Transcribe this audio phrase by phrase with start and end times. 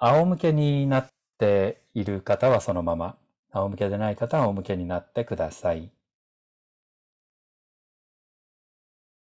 [0.00, 3.16] 仰向けになっている方はそのまま、
[3.52, 5.92] 仰向けでない方は仰向けになってください。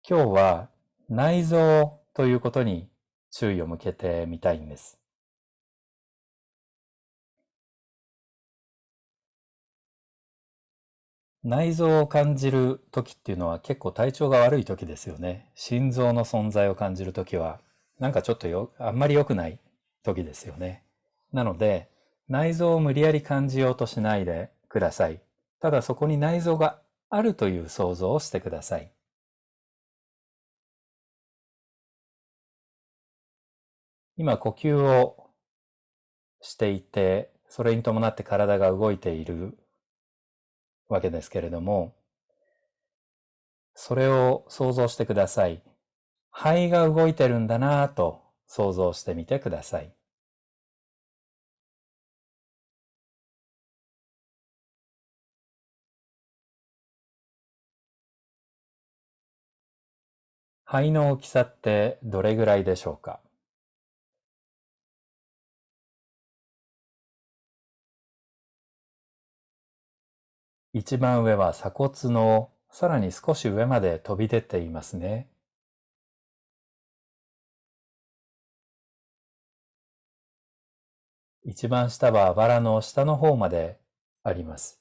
[0.10, 0.70] 今日は
[1.10, 2.89] 内臓ということに
[3.31, 4.97] 注意を向けてみたいんです。
[11.43, 15.52] 内臓を感じる時っていうのは結構体調が悪い時ですよね。
[15.55, 17.59] 心臓の存在を感じる時は、
[18.00, 19.59] なんかちょっとよ、あんまり良くない
[20.14, 20.84] 時ですよね。
[21.32, 21.89] なので、
[22.27, 25.22] 内臓を無理やり感じようとしないでください。
[25.59, 28.91] ただそこに内臓があるという想像をしてください。
[34.17, 35.30] 今呼吸を
[36.41, 39.58] していて、それに伴って体が動いている
[40.88, 41.95] わけですけれども、
[43.73, 45.64] それを想像してください。
[46.31, 49.94] 肺が動いてるんだなぁと想像してみてください。
[60.72, 63.20] 肺の大きさってどれぐらいでしょうか？
[70.73, 75.28] 一番上は鎖骨のさらに少し上まで飛び出ていますね。
[81.44, 83.80] 一番下はあばらの下の方まで
[84.23, 84.78] あります。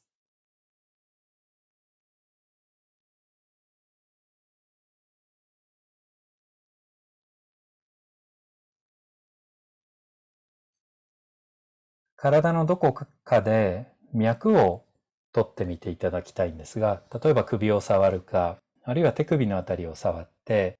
[12.19, 12.92] 体のどこ
[13.24, 14.84] かで脈を
[15.33, 20.78] 取ってみていただきたいんですが、例えば首を触るか、あるいは手首のあたりを触って、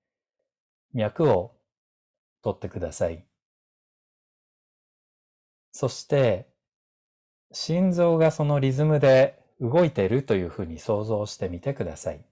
[0.95, 1.57] 脈を
[2.43, 3.25] 取ってください。
[5.73, 6.47] そして、
[7.53, 12.28] 心臓がそのリズムで動いているというふうに想像してみてください。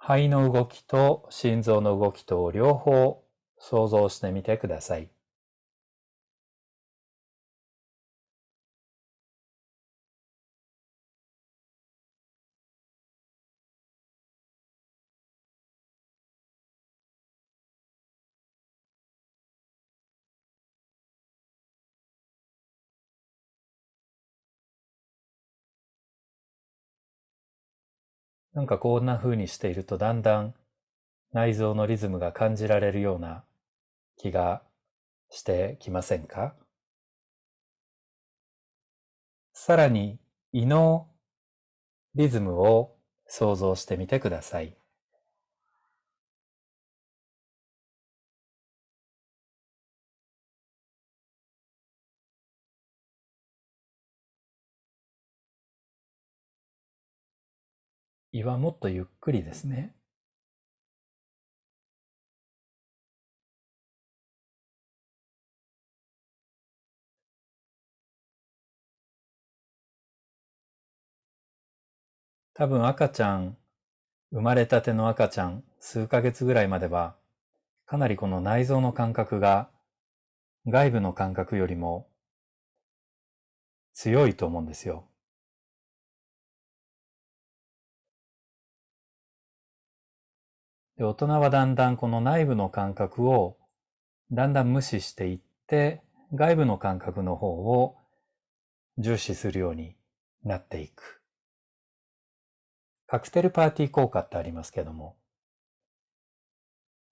[0.00, 3.22] 肺の動きと心臓の動きと両方
[3.58, 5.10] 想像してみてください。
[28.60, 30.54] なんかこんな風にしているとだんだん
[31.32, 33.42] 内臓のリズムが感じられるような
[34.18, 34.60] 気が
[35.30, 36.54] してきませんか？
[39.54, 40.18] さらに
[40.52, 41.08] 胃の
[42.14, 44.76] リズムを想像してみてください。
[58.32, 59.94] 胃はもっとゆっくりですね。
[72.54, 73.56] 多分赤ちゃん、
[74.32, 77.16] 生まれたての赤ちゃん、数ヶ月ぐらいまでは、
[77.86, 79.70] かなりこの内臓の感覚が
[80.66, 82.08] 外部の感覚よりも
[83.92, 85.09] 強いと思うんですよ。
[91.00, 93.56] で、大人はだんだんこの内部の感覚を
[94.30, 96.02] だんだん無視していって、
[96.34, 97.96] 外部の感覚の方を
[98.98, 99.96] 重視するように
[100.44, 101.22] なっていく。
[103.06, 105.16] カクテルパーティー効果ってありますけども、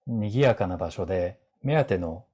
[0.07, 2.27] 賑やかな場所で目当ての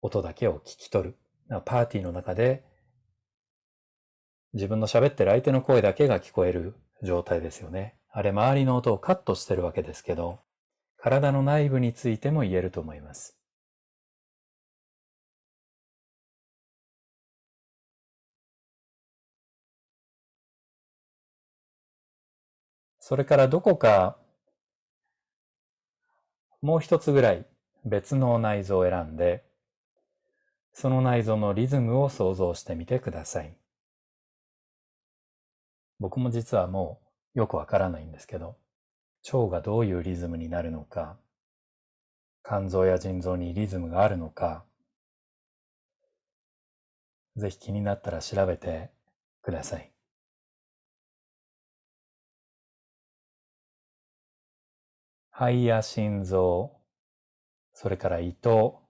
[0.00, 1.18] 音だけを聞き取る。
[1.66, 2.64] パーティーの中で
[4.54, 7.98] 自分の喋ってる相手の声だけが聞こえる状態ですよね。
[8.10, 10.40] あれ周りの音をカットしてるわけですけど、
[11.04, 13.36] 体の内部についても言えると思います。
[23.00, 24.16] それからどこか
[26.62, 27.46] もう一つぐらい
[27.84, 29.44] 別の内臓を選んで、
[30.72, 33.54] その内臓のリズムを想像してみてください。
[36.00, 37.02] 僕も実はも
[37.34, 38.56] うよくわからないんですけど、
[39.32, 41.16] 腸がどういうリズムになるのか、
[42.44, 44.64] 肝臓や腎臓にリズムがあるのか、
[47.36, 48.90] ぜひ気になったら調べて
[49.42, 49.90] ください。
[55.30, 56.76] 肺や心臓、
[57.72, 58.82] それから胃と、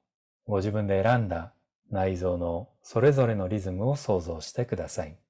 [0.47, 1.55] ご自分で選んだ
[1.91, 5.24] 内臓のそれぞれのリズムを想像してください。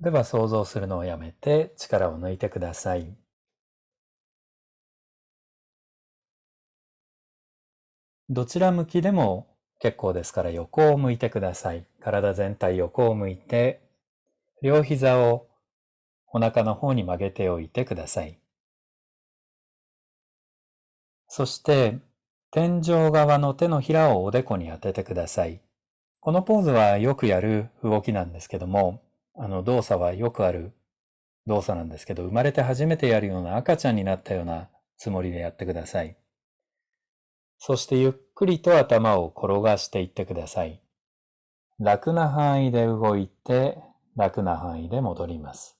[0.00, 3.14] では想像するのをやめて力を抜いてください。
[8.30, 9.48] どちら向きでも
[9.80, 11.84] 結構ですから横を向いてください。
[12.00, 13.82] 体全体横を向いて、
[14.62, 15.48] 両膝を
[16.32, 18.38] お腹の方に曲げておいてください。
[21.28, 21.98] そして、
[22.50, 25.60] 天井側の手のひらをおでこに当ててください。
[26.20, 29.02] このポーズはよくやる動きなんですけども、
[29.42, 30.74] あの動作はよくある
[31.46, 36.18] 動作なんですけど、生まれて初めてやるような赤ちゃんになったようなつもりでやってください。
[37.56, 40.82] そしてゆっくりと頭を転がしていってください。
[41.78, 43.78] 楽な範囲で動いて、
[44.14, 45.78] 楽な範囲で戻ります。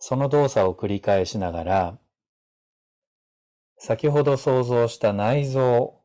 [0.00, 1.98] その動作を繰り返しながら、
[3.78, 6.03] 先ほど想像した内臓、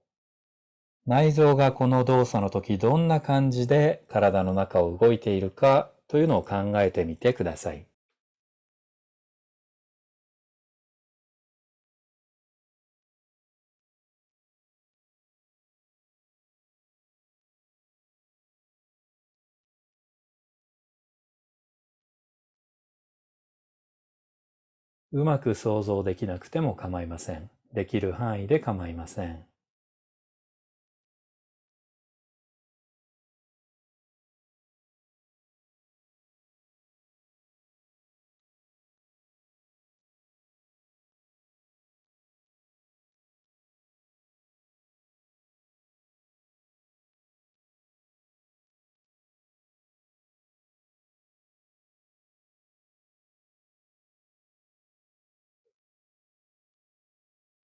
[1.09, 7.85] 内臓がこの動作の時どんな感じで体の中を動いているかというのを考えてみてください。
[25.11, 27.51] うまく想像できなくても構いません。
[27.73, 29.45] できる範囲で構いません。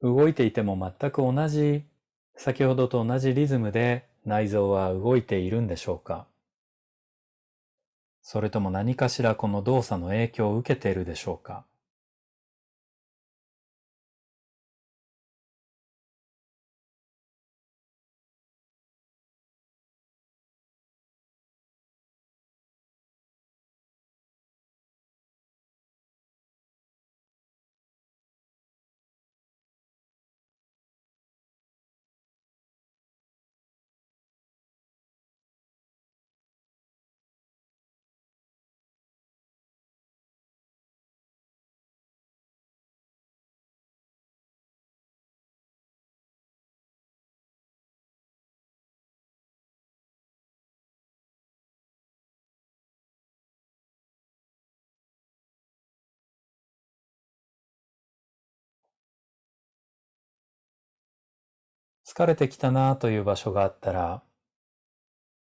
[0.01, 1.83] 動いていても全く同じ、
[2.35, 6.27] 先ほどと同じリズムで内臓は動いているんでしょうか？
[8.21, 11.63] それとも何かしらこの動作の影響を受けているでしょうか？
[62.05, 64.23] 疲れてきたなという場所があったら、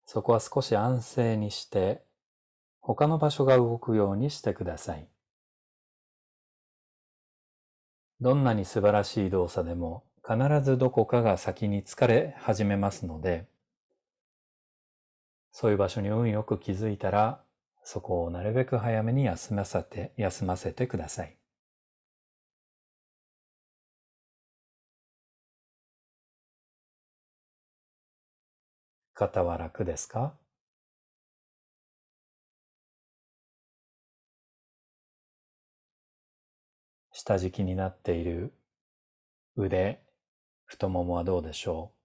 [0.06, 2.02] そこは少し安静にして、
[2.80, 5.08] 他の場所が動くようにしてください。
[8.20, 13.46] どんなに素晴らしい動作でも必ずどこかが先に疲れ始めますので、
[15.52, 17.42] そういう場所に運よく気づいたら、
[17.82, 21.37] そこをなるべく早めに休ませて、休ませてください。
[29.18, 30.32] 方は楽ですか？
[37.12, 38.52] 下敷きになっている
[39.56, 40.00] 腕、
[40.66, 41.97] 太ももはどうでしょう？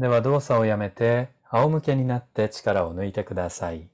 [0.00, 3.86] では動作をやめて仰向けになって力を抜いてください。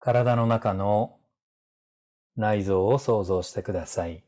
[0.00, 1.18] 体の中の
[2.36, 4.24] 内臓を想像してください。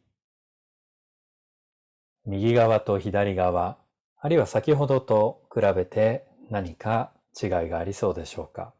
[2.24, 3.78] 右側と左側、
[4.20, 7.10] あるいは先ほどと比べて何か
[7.42, 8.75] 違いがありそうでしょうか？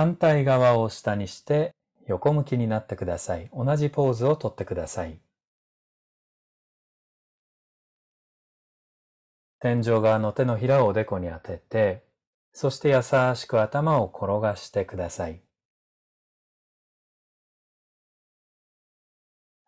[0.00, 1.74] 反対側を下にして
[2.06, 3.50] 横向きになってください。
[3.52, 5.20] 同じポーズをとってください。
[9.58, 12.02] 天井側の手のひらをおでこに当てて、
[12.54, 13.02] そして優
[13.34, 15.42] しく頭を転がしてください。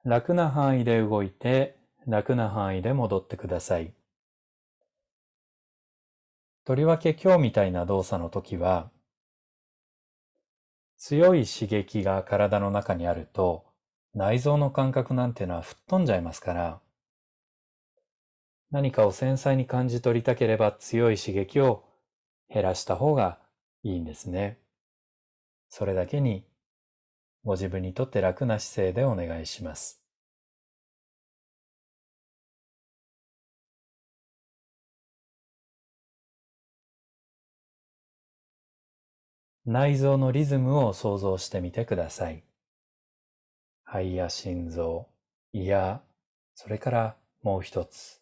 [0.03, 3.93] 楽な範囲で動いて、楽な範囲で戻ってください。
[6.65, 8.92] とりわけ今日みたいな動作の時は、
[11.05, 13.65] 強い刺激が体の中にあると、
[14.15, 16.81] 内臓の感覚なんてのは吹っ飛んじゃいますから、
[18.71, 21.83] 何かを繊細に感じ取りたければ強い刺激を
[22.49, 23.41] 減らした方が
[23.83, 24.61] いいんですね。
[25.69, 26.45] それだけに
[27.43, 30.02] ご自分にとって楽な姿勢でお願いします。
[39.67, 42.43] 内臓のリズムを想像してみてください。
[43.85, 45.09] 肺や心臓、
[45.53, 46.03] 胃や、
[46.55, 48.22] それからもう一つ。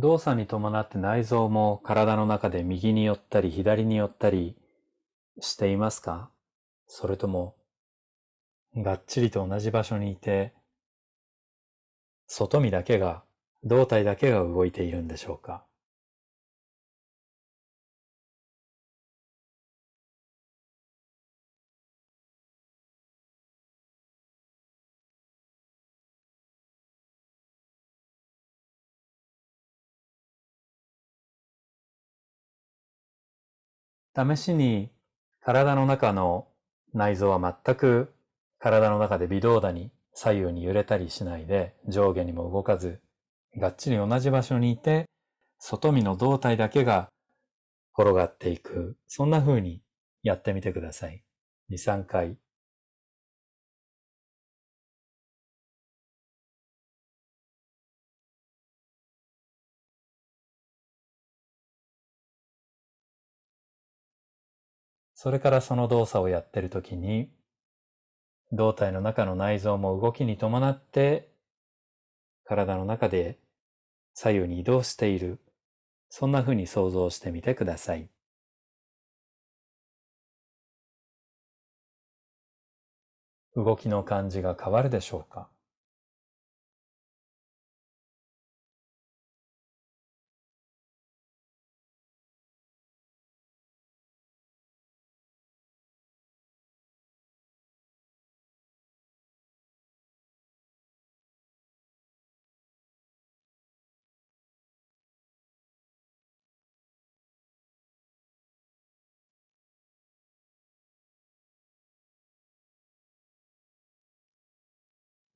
[0.00, 4.56] 動作に伴って内臓も体の中で右に寄ったり左に寄ったり
[5.40, 6.30] していますか？
[6.86, 7.56] それとも、
[8.76, 10.54] がっちりと同じ場所にいて、
[12.28, 13.24] 外身だけが、
[13.64, 15.64] 胴体だけが動いているんでしょうか？
[34.18, 34.90] 試しに
[35.40, 36.48] 体の中の
[36.92, 38.12] 内臓は全く
[38.58, 43.00] 体の中で微動だに左右に揺れたりしないで上下にも動かず
[43.56, 45.06] がっちり同じ場所にいて
[45.60, 47.08] 外身の胴体だけが
[47.96, 49.80] 転がっていくそんな風に
[50.22, 51.22] やってみてください。
[51.70, 52.36] 2、3回
[65.20, 67.28] それからその動作をやっているときに、
[68.52, 71.32] 胴体の中の内臓も動きに伴って、
[72.44, 73.36] 体の中で
[74.14, 75.40] 左右に移動している。
[76.08, 78.08] そんな風に想像してみてください。
[83.56, 85.48] 動きの感じが変わるでしょうか？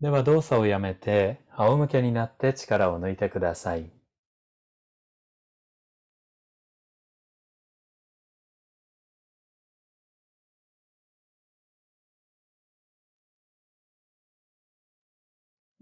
[0.02, 3.88] では動作をやめて仰向けになって力を抜いてください。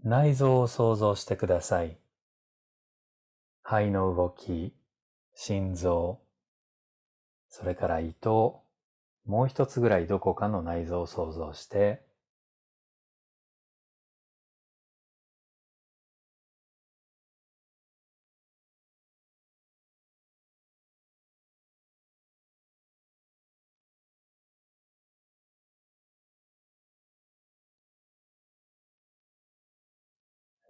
[0.03, 1.97] 内臓を想像してください。
[3.63, 4.75] 肺の動き、
[5.33, 6.19] 心臓、
[7.49, 8.61] それから胃と、
[9.25, 12.10] もう一つぐらいどこかの内臓を想像して、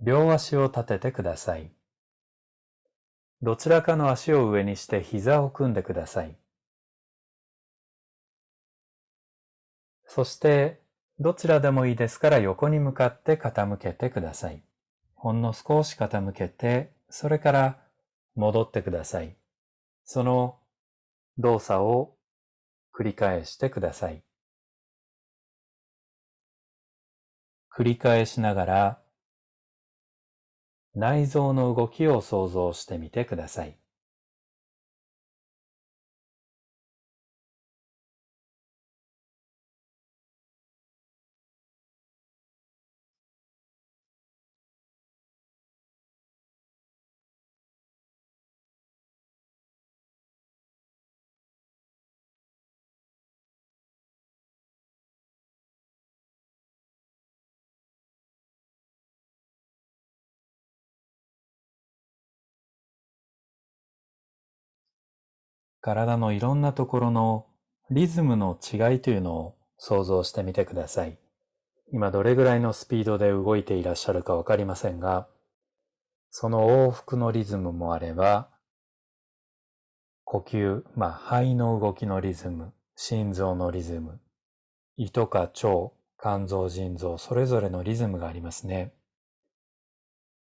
[0.02, 1.72] 両足を立ててください。
[3.44, 6.36] どちらかの足を上にして膝を組んでください。
[10.06, 10.82] そして、
[11.20, 14.64] どちらでもいいですから横に向かって傾けてください。
[15.14, 17.78] ほんの少し傾けて、それから
[18.36, 19.36] 戻ってください。
[20.04, 20.60] その
[21.38, 22.18] 動作を
[22.94, 24.24] 繰り返してください。
[27.72, 29.02] 繰り返しながら
[30.96, 33.81] 内臓の動きを想像してみてください。
[65.82, 67.48] 体のいろんなところの
[67.90, 71.18] リズムの違いというのを想像してみてください。
[71.92, 75.28] 今どれぐらいのスピードで動いていらっしゃるかわかりませんが、
[76.30, 78.50] その往復のリズムもあれば、
[80.24, 84.22] 呼吸、まあ肺の動きのリズム、心臓のリズム、
[84.96, 88.94] 胃とか腸、肝臓、腎臓、それぞれのリズムがありますね。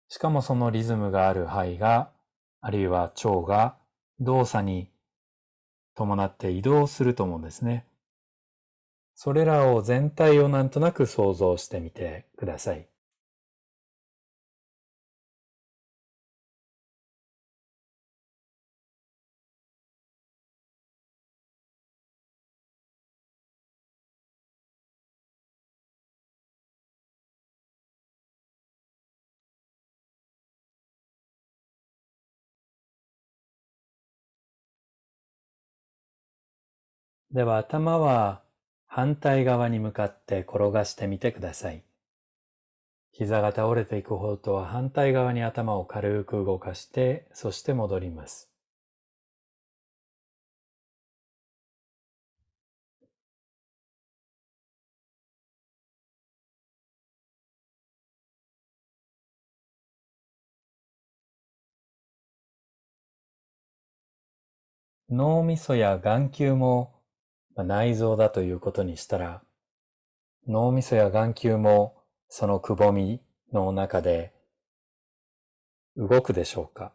[0.07, 2.11] しかもそのリズムがある肺が、
[2.61, 3.75] あるいは腸が
[4.19, 4.92] 動作に
[5.95, 7.85] 伴って移動すると思うんですね。
[9.15, 12.92] それらを全体をなんとなく想像してみてください。
[37.33, 38.43] では頭は
[38.85, 41.83] 反対側に向かって転がしてみてください。
[43.11, 48.51] 膝が倒れていく方とは反対側に頭を軽く動かして、そして戻ります。
[65.09, 66.93] 脳みそや眼球も
[67.55, 69.43] 内臓だということにしたら、
[70.47, 71.95] 脳みそや眼球も
[72.27, 74.33] そのくぼみの中で
[75.95, 76.91] 動くでしょうか？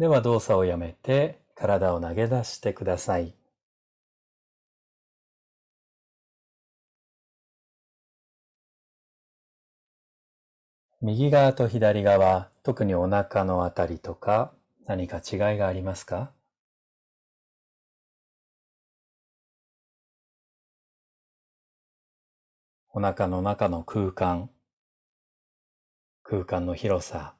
[0.00, 3.34] では動作をやめて体を投げ出してください。
[11.02, 14.54] 右側と左側、特にお腹のあたりとか
[14.86, 16.32] 何か違いがありますか？
[22.94, 24.48] お腹の中の空間、
[26.22, 27.34] 空間の広さ、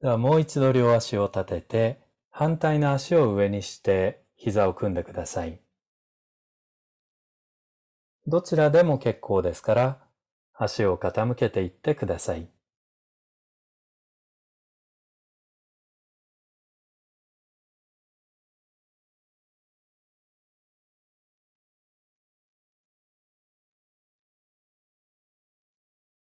[0.00, 5.60] ではもう一度両足を立てて、反対の足を上にして膝を組んでください。
[8.28, 9.98] どちらでも結構ですから、
[10.54, 12.48] 足を傾けていってください。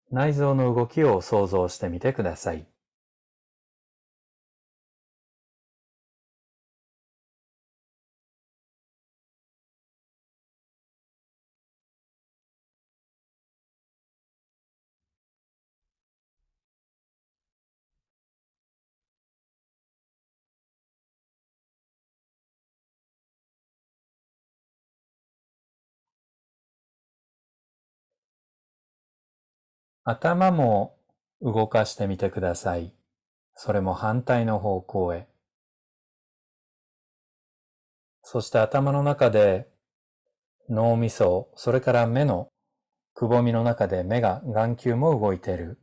[0.09, 2.65] 内臓の動きを想像してみてください。
[30.07, 30.95] 頭も
[31.41, 32.93] 動かしてみてください。
[33.55, 35.27] それも反対の方向へ。
[38.21, 39.67] そして頭の中で
[40.69, 42.49] 脳みそ、それから目の
[43.15, 45.79] くぼみの中で目が眼球も動いている。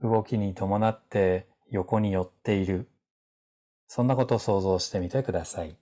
[0.00, 2.90] 動きに伴って横に寄っている。
[3.86, 5.79] そんなことを想像してみてください。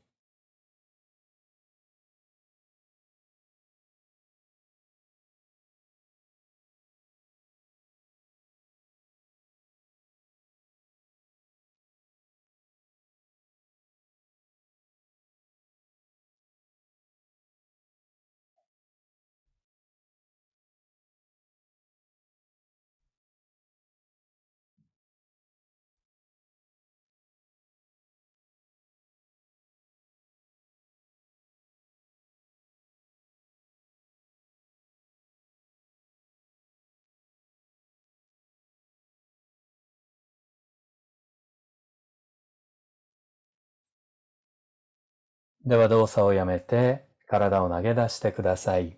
[45.68, 48.96] では動作をやめて体を投げ出してください。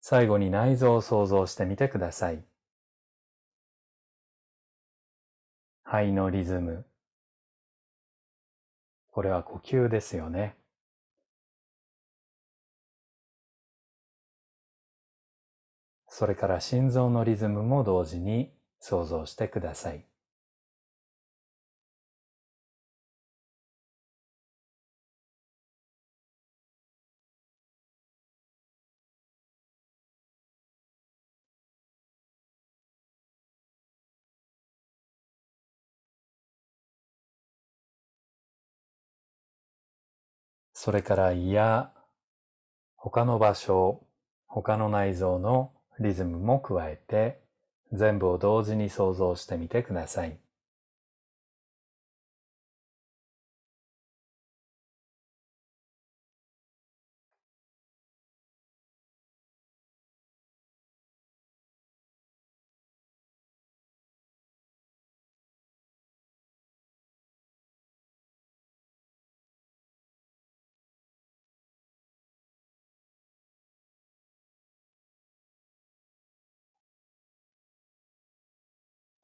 [0.00, 2.44] 最後に内臓を想像してみてください。
[5.84, 6.84] 肺のリズム。
[9.12, 10.56] これは呼吸ですよね。
[16.08, 18.55] それから心臓のリズムも同時に
[18.88, 20.04] 想像してください。
[40.72, 41.90] それから胃や
[42.94, 44.06] 他の場所、
[44.46, 47.45] 他の内臓のリズムも加えて
[47.92, 50.38] 全部を同時に想像してみてください。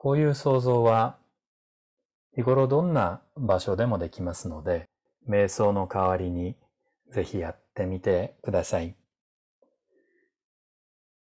[0.03, 1.17] こういう想像は
[2.35, 4.88] 日頃どんな場所でもできますので、
[5.29, 6.57] 瞑想の代わりに
[7.12, 8.97] ぜひやってみてください。